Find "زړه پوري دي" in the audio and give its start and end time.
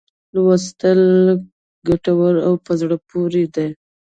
2.81-3.67